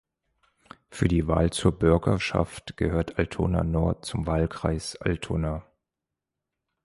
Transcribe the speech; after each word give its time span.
Für 0.89 1.07
die 1.07 1.27
Wahl 1.27 1.51
zur 1.51 1.77
Bürgerschaft 1.77 2.75
gehört 2.75 3.19
Altona-Nord 3.19 4.03
zum 4.03 4.25
Wahlkreis 4.25 4.95
Altona. 4.95 5.63